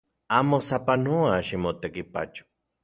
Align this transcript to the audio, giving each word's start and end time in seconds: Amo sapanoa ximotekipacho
Amo 0.37 0.57
sapanoa 0.67 1.35
ximotekipacho 1.47 2.43